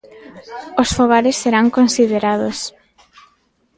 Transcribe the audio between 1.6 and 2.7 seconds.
considerados.